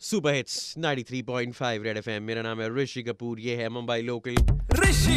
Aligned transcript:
Super 0.00 0.34
hits 0.34 0.74
93.5 0.78 1.82
red 1.84 1.96
FM 1.96 2.22
मेरा 2.22 2.42
नाम 2.42 2.60
है 2.60 2.68
ऋषि 2.76 3.02
कपूर 3.02 3.40
ये 3.40 3.56
है 3.56 3.68
मुंबई 3.68 4.02
लोकल। 4.02 4.36
ऋषि 4.68 5.14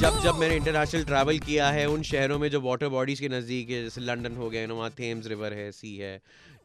जब 0.00 0.18
जब 0.24 0.38
मैंने 0.40 0.54
इंटरनेशनल 0.56 1.02
ट्रैवल 1.04 1.38
किया 1.38 1.68
है 1.70 1.84
उन 1.86 2.02
शहरों 2.02 2.38
में 2.38 2.48
जो 2.50 2.60
वाटर 2.60 2.88
बॉडीज 2.88 3.20
के 3.20 3.28
नज़दीक 3.28 3.70
है 3.70 3.82
जैसे 3.82 4.00
लंदन 4.00 4.36
हो 4.36 4.48
गया 4.50 4.60
यू 4.62 4.68
नो 4.68 4.74
वहाँ 4.74 4.90
थेम्स 4.90 5.26
रिवर 5.26 5.52
है 5.52 5.70
सी 5.72 5.96
है 5.96 6.14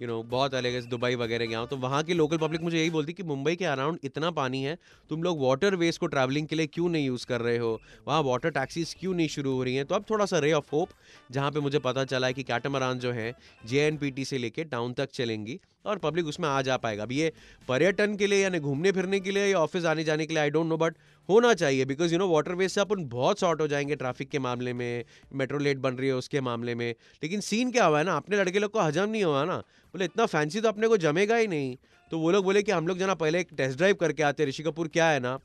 यू 0.02 0.08
नो 0.08 0.22
बहुत 0.24 0.54
अलग 0.54 0.74
है 0.74 0.82
दुबई 0.90 1.16
वगैरह 1.16 1.46
गया 1.46 1.60
हूँ 1.60 1.68
तो 1.68 1.78
वहाँ 1.78 2.02
की 2.04 2.14
लोकल 2.14 2.38
पब्लिक 2.38 2.62
मुझे 2.62 2.78
यही 2.78 2.90
बोलती 2.90 3.14
कि 3.14 3.24
मुंबई 3.24 3.56
के 3.56 3.66
अराउंड 3.66 4.00
इतना 4.04 4.32
पानी 4.32 4.64
है 4.64 4.78
तुम 5.10 5.24
लोग 5.24 5.42
वाटर 5.42 5.76
वेज 5.76 5.98
को 5.98 6.08
ट्रैवलिंग 6.08 6.48
के 6.48 6.56
लिए 6.56 6.68
क्यों 6.68 6.90
नहीं 6.90 7.06
यूज़ 7.06 7.26
कर 7.26 7.42
रहे 7.42 7.58
हो? 7.58 7.82
वहाँ 8.08 8.22
वाटर 8.24 8.50
टैक्सीज 8.50 8.96
क्यों 9.00 9.14
नहीं 9.14 9.28
शुरू 9.28 9.56
हो 9.56 9.64
रही 9.64 9.76
हैं? 9.76 9.86
तो 9.86 9.96
अब 9.96 10.06
थोड़ा 10.10 10.26
सा 10.26 10.40
रे 10.40 10.52
ऑफ़ 10.54 10.70
होप 10.74 10.90
जहाँ 11.32 11.52
पे 11.52 11.60
मुझे 11.60 11.80
पता 11.80 12.06
चला 12.06 12.28
है 12.28 12.34
कि 12.34 12.44
कैटमरान 12.44 13.00
जो 13.00 13.12
है 13.12 13.34
जे 13.66 14.24
से 14.26 14.38
लेके 14.38 14.64
टाउन 14.64 14.94
तक 14.94 15.12
चलेंगी 15.14 15.60
और 15.86 15.98
पब्लिक 15.98 16.28
उसमें 16.28 16.48
आ 16.50 16.62
जा 16.62 16.76
पाएगा। 16.78 17.04
अब 17.04 17.12
ये 17.12 17.32
पर्यटन 17.68 18.16
के 18.16 18.28
लिए 18.28 18.42
यानी 18.44 18.60
घूमने 18.60 18.92
फिरने 18.92 19.20
के 19.20 19.32
लिए 19.32 19.46
या 19.46 19.60
ऑफ़िस 19.60 19.86
आने 19.86 20.04
जाने 20.04 20.26
के 20.26 20.34
लिए 20.34 20.42
आई 20.44 20.50
डोंट 20.50 20.68
नो 20.68 20.78
बट 20.78 20.96
होना 21.30 21.54
चाहिए 21.54 21.86
बिकॉज़ 21.86 22.14
यू 22.14 22.20
नो 22.22 22.28
वाटरवेज 22.28 22.72
से 22.72 22.82
अपन 22.82 23.06
बहुत 23.10 23.40
शॉर्ट 23.40 23.62
हो 23.62 23.68
जाएँगे 23.68 23.96
ट्रैफ़िक 23.96 24.30
के 24.30 24.40
मामले 24.40 24.74
में 24.74 25.06
मेट्रो 25.34 25.60
लेट 25.60 25.78
बन 25.78 25.96
रही 25.96 26.08
है 26.08 26.16
उसके 26.16 26.42
मामले 26.42 26.76
में। 26.76 26.90
लेकिन 27.24 27.42
सीन 27.42 27.72
क्या 27.72 27.86
हुआ 27.86 27.98
है 27.98 28.04
ना, 28.04 28.16
अपने 28.18 28.38
लड़के 28.38 28.60
लोग 28.60 28.72
को 28.72 28.80
हजम 28.80 29.10
नहीं 29.10 29.24
हुआ 29.24 29.44
ना। 29.46 29.58
बोले, 29.94 30.06
इतना 30.06 30.26
फैंसी 30.26 30.62
तो 30.62 30.68
अपने 30.68 30.88
को 30.88 30.98
जमेगा 30.98 31.36
ही 31.36 31.48
नहीं। 31.48 31.76
तो 32.12 32.20
वो 32.20 32.32
लोग 32.32 32.44
बोले 32.44 32.64
कि, 32.64 32.72
हम 32.72 32.88
लोग 32.88 32.98
जना, 32.98 33.14
पहले 33.16 33.40
एक 33.40 33.54
टेस्ट 33.58 33.78
ड्राइव 33.78 33.96
करके 33.96 34.24
आते 34.24 34.46
ऋषि 34.46 34.64
कपूर 34.64 34.88
क्या 34.88 35.10
है 35.10 35.20
ना, 35.20 35.38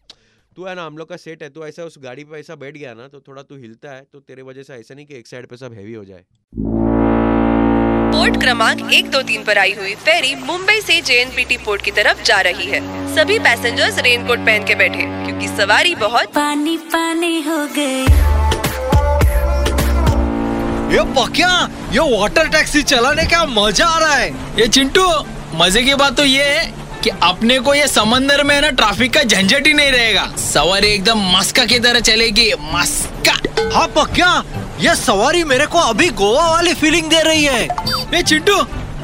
तू 0.57 0.65
है 0.65 0.75
ना, 0.75 0.87
हम 0.87 0.99
लोग 0.99 1.09
का 1.09 1.17
सेट 1.17 1.43
है 1.43 1.51
तो 1.51 1.67
ऐसा 1.67 1.85
उस 1.85 1.99
गाड़ी 1.99 2.25
पे 2.25 2.39
ऐसा 2.39 2.55
बैठ 2.55 2.77
गया 2.77 2.95
ना 2.95 3.09
तो 3.09 3.21
थोड़ा 3.21 3.43
तू 3.43 3.57
हिलता 3.57 3.91
है 3.91 4.07
तो 4.13 4.21
तेरे 4.21 4.43
वजह 4.43 4.63
से 4.63 4.75
ऐसा 4.75 4.95
नहीं 4.95 5.07
कि 5.07 5.15
एक 5.15 5.27
साइड 5.27 5.47
पे 5.47 5.57
सब 5.57 5.73
हैवी 5.73 5.95
हो 5.95 6.05
जाए। 6.05 6.25
पोर्ट 8.27 8.41
क्रमांक 8.41 8.93
एक 8.93 9.11
दो 9.11 9.21
तीन 9.23 9.43
पर 9.45 9.59
आई 9.59 9.73
हुई 9.73 9.95
फेरी 9.97 10.35
मुंबई 10.37 10.81
से 10.81 11.01
जेएनपीटी 11.01 11.57
पोर्ट 11.65 11.83
की 11.83 11.91
तरफ़ 11.99 12.23
जा 12.27 12.41
रही 12.41 12.65
है। 12.67 12.81
सभी 13.15 13.39
पैसेंजर्स 13.39 13.99
रेनकोट 14.05 14.39
पहन 14.47 14.65
के 14.67 14.75
बैठे 14.75 15.03
क्योंकि 15.27 15.49
सवारी 15.51 15.95
बहुत 15.95 16.33
पानी 16.35 16.77
पानी 16.95 17.41
हो 17.43 17.59
गए 17.77 18.01
ये 20.95 21.05
पक्या 21.15 21.51
ये 21.93 22.09
वाटर 22.17 22.49
टैक्सी 22.49 22.83
चलाने 22.85 23.27
का 23.27 23.45
मज़ा 23.47 23.87
आ 23.87 23.99
रहा 23.99 24.15
है। 24.15 24.29
ये 24.59 24.67
चिंटू 24.69 25.07
मज़े 25.55 25.83
की 25.83 25.95
बात 25.95 26.17
तो 26.17 26.25
ये 26.25 26.45
है 26.45 26.67
कि 27.05 27.11
अपने 27.23 27.59
को 27.61 27.75
ये 27.75 27.87
समंदर 27.89 28.45
में 28.45 28.61
ना 28.61 28.71
ट्रैफ़िक 28.73 29.15
का 29.15 29.23
झंझट 29.23 29.67
ही 29.67 29.73
नहीं 29.73 29.91
रहेगा। 29.93 30.27
सवारी 30.43 30.89
एकदम 30.89 31.27
मस्का 31.39 31.65
की 31.65 31.79
तरह 31.79 32.01
चलेगी 32.03 32.53
मस्का। 32.73 33.41
हाँ 33.75 33.89
पक्या 33.97 34.43
ये 34.81 34.95
सवारी 34.97 35.45
मेरे 35.45 35.67
को 35.67 35.79
अभी 35.81 36.09
गोवा 36.17 36.51
वाली 36.51 36.73
फीलिंग 36.75 37.09
दे 37.11 37.23
रही 37.23 37.45
है। 37.45 37.95
ये 38.15 38.23
चिंटू 38.23 38.57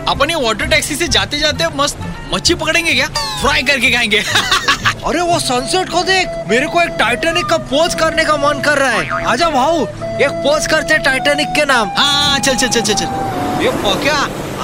अपन 0.08 0.30
ये 0.30 0.36
वाटर 0.42 0.66
टैक्सी 0.66 0.94
से 0.96 1.06
जाते 1.08 1.38
जाते 1.38 1.66
मस्त 1.76 1.98
मच्छी 2.32 2.54
पकड़ेंगे 2.54 2.92
क्या? 2.94 3.06
फ्राई 3.40 3.62
करके 3.62 3.90
खाएँगे। 3.90 4.18
अरे 5.06 5.20
वो 5.20 5.38
सनसेट 5.40 5.88
को 5.90 6.02
देख 6.04 6.28
मेरे 6.48 6.66
को 6.66 6.80
एक 6.82 6.90
टाइटैनिक 6.98 7.46
का 7.46 7.56
पोज 7.72 7.94
करने 8.00 8.24
का 8.24 8.36
मन 8.36 8.60
कर 8.64 8.78
रहा 8.78 8.90
है। 8.90 9.24
आजा 9.26 9.48
भाऊ 9.50 9.82
एक 9.82 10.40
पोज 10.44 10.66
करते 10.66 10.98
टाइटैनिक 11.04 11.48
के 11.56 11.64
नाम। 11.64 11.88
हाँ 11.96 12.38
चल 12.38 12.54
चल 12.54 12.68
चल 12.68 12.80
चल 12.80 12.94
चल। 12.94 13.64
ये 13.64 13.70
पक्या 13.84 14.14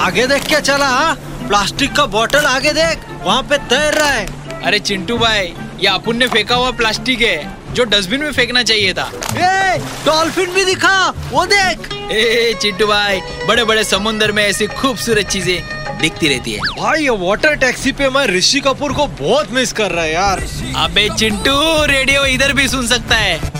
आगे 0.05 0.27
देख 0.27 0.47
क्या 0.47 0.61
चला 0.61 0.87
हाँ? 0.89 1.15
प्लास्टिक 1.49 1.93
का 1.97 2.07
बोतल 2.07 2.47
आगे 2.47 2.73
देख 2.73 3.05
वहाँ 3.25 3.43
पे 3.43 3.59
तैर 3.69 3.95
रहा 3.95 4.11
है। 4.11 4.27
अरे 4.63 4.79
चिंटू 4.81 5.19
भाई 5.19 5.55
ये 5.81 5.87
अपुन 5.87 6.17
ने 6.17 6.27
फेंका 6.29 6.55
हुआ 6.55 6.71
प्लास्टिक 6.77 7.21
है 7.21 7.75
जो 7.75 7.85
डस्टबिन 7.85 8.21
में 8.21 8.33
फेंकना 8.33 8.63
चाहिए 8.63 8.93
था। 8.95 9.11
ए 9.37 9.79
डॉल्फिन 10.07 10.53
भी 10.53 10.65
दिखा 10.65 11.09
वो 11.31 11.45
देख। 11.47 11.93
ए 12.13 12.55
चिट्टू 12.63 12.87
भाई 12.87 13.21
बड़े 13.49 13.65
बड़े 13.65 13.85
समुन्द्र 13.85 14.33
में 14.33 14.43
ऐसी 14.45 14.67
खूबसूरत 14.69 15.29
चीज़ें 15.29 15.99
दिखती 16.01 16.29
रहती 16.29 16.53
है। 16.53 16.61
भाई 16.79 17.03
ये 17.03 17.11
वाटर 17.21 17.55
टैक्सी 17.57 17.93
पे 17.93 18.09
मैं 18.09 18.27
ऋषि 18.27 18.61
कपूर 18.61 18.93
को 18.93 19.07
बहुत 19.21 19.53
मिस 19.53 19.73
कर 19.73 19.91
रहा 19.91 20.05
है 20.05 20.13
यार। 20.13 20.43
अबे 20.85 21.09
चिंटू 21.19 21.85
रेडियो 21.87 22.25
इधर 22.27 22.53
भी 22.53 22.69
सुन 22.69 22.87
सकता 22.87 23.17
है। 23.17 23.58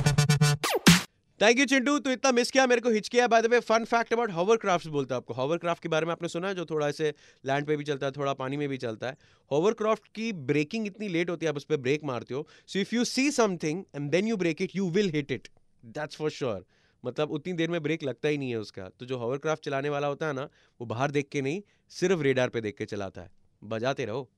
थैंक 1.41 1.59
यू 1.59 1.65
चिंटू 1.65 1.99
तो 1.99 2.11
इतना 2.11 2.31
मिस 2.33 2.51
किया, 2.51 2.67
मेरे 2.67 2.81
को 2.81 2.91
हिचकिया 2.91 3.27
by 3.29 3.43
the 3.43 3.47
way 3.47 3.59
fun 3.61 3.85
fact 3.85 4.13
about 4.13 4.31
hovercraft 4.57 4.87
बोलता 4.89 5.15
है 5.15 5.17
आपको। 5.17 5.35
हॉवर 5.35 5.59
क्राफ्ट 5.59 5.83
के 5.83 5.89
बारे 5.89 6.07
में 6.07 6.13
आपने 6.13 6.29
सुना 6.29 6.49
है, 6.49 6.55
जो 6.55 6.65
थोड़ा 6.65 6.89
ऐसे 6.89 7.13
लैंड 7.45 7.67
पे 7.67 7.77
भी 7.77 7.85
चलता 7.85 8.07
है, 8.07 8.13
थोड़ा 8.13 8.33
पानी 8.33 8.57
में 8.57 8.69
भी 8.69 8.77
चलता 8.77 9.07
है। 9.07 9.17
हॉवर 9.51 9.73
क्राफ्ट 9.73 10.09
की 10.15 10.33
ब्रेकिंग 10.33 10.87
इतनी 10.87 11.09
लेट 11.09 11.31
होती 11.31 11.47
है, 11.47 11.51
आप 11.51 11.57
उस 11.57 11.65
पर 11.65 11.77
ब्रेक 11.77 12.05
मारते 12.05 12.35
हो। 12.35 12.47
So 12.67 12.79
if 12.79 12.95
you 12.95 13.05
see 13.05 13.31
something 13.31 13.85
and 13.95 14.11
then 14.11 14.29
you 14.29 14.37
brake 14.37 14.63
it 14.63 14.77
you 14.77 14.89
will 14.91 15.11
hit 15.11 15.33
it 15.33 15.49
that's 15.85 16.17
for 16.17 16.31
sure 16.31 16.65
मतलब 17.05 17.31
उतनी 17.31 17.53
देर 17.53 17.71
में 17.71 17.83
ब्रेक 17.83 18.03
लगता 18.03 18.29
ही 18.29 18.39
नहीं 18.39 18.51
है 18.51 18.57
उसका। 18.57 18.89
तो 19.01 19.07
जो 19.07 19.19
हॉवर 19.19 19.39
क्राफ्ट 19.39 19.65
चलाने 19.65 19.89
वाला 19.89 20.07
होता 20.07 20.27
है 20.27 20.33
ना, 20.33 20.49
वो 20.81 20.87
बाहर 20.87 21.11
देख 21.11 21.29
के 21.29 21.43
नहीं, 21.43 21.63
सिर्फ़ 21.91 22.23
रेडार 22.23 22.49
पे 22.49 22.61
देख 22.61 22.77
के 22.77 22.85
चलाता 22.87 23.21
है। 23.21 23.31
बजाते 23.63 24.05
रहो। 24.05 24.29